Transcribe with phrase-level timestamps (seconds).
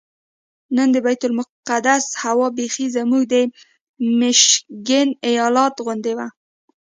[0.75, 3.35] نن د بیت المقدس هوا بیخي زموږ د
[4.19, 6.27] میشیګن ایالت غوندې وه.